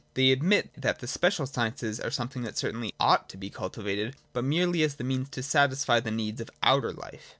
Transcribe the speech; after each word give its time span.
They 0.15 0.31
admit 0.31 0.71
that 0.81 0.97
the 0.99 1.05
special 1.05 1.45
sciences 1.45 1.99
are 1.99 2.09
something 2.09 2.41
that 2.41 2.57
certainly 2.57 2.91
ought 2.99 3.29
to 3.29 3.37
be 3.37 3.51
cultivated, 3.51 4.15
but 4.33 4.43
merely 4.43 4.81
as 4.81 4.95
the 4.95 5.03
means 5.03 5.29
to 5.29 5.43
satisfy 5.43 5.99
the 5.99 6.09
needs 6.09 6.41
of 6.41 6.49
outer 6.63 6.91
life. 6.91 7.27